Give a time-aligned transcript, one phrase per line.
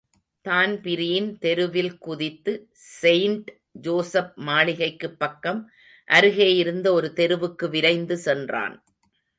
[0.41, 2.69] Dan Breen தெருவில் குதித்து,
[2.71, 3.59] saint
[3.71, 5.69] Joseph மாளிகைக்குப் பக்கம்
[6.11, 8.83] அருகேயிருந்த ஒரு தெருவுக்கு விரைந்து சென்றான்.